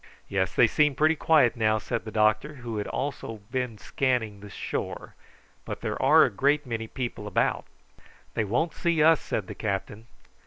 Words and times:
"Yes, 0.27 0.55
they 0.55 0.65
seem 0.65 0.95
pretty 0.95 1.13
quiet 1.15 1.55
now," 1.55 1.77
said 1.77 2.05
the 2.05 2.11
doctor, 2.11 2.55
who 2.55 2.77
had 2.77 2.87
also 2.87 3.41
been 3.51 3.77
scanning 3.77 4.39
the 4.39 4.49
shore; 4.49 5.13
"but 5.63 5.81
there 5.81 6.01
are 6.01 6.23
a 6.25 6.31
great 6.31 6.65
many 6.65 6.87
people 6.87 7.27
about." 7.27 7.65
"They 8.33 8.43
won't 8.43 8.73
see 8.73 9.03
us," 9.03 9.21
said 9.21 9.45
the 9.45 9.53
captain. 9.53 10.07